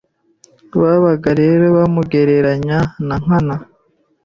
babaga 0.81 1.29
rero 1.41 1.65
bamugereranya 1.77 2.79
na 3.07 3.15
Nkana 3.23 3.55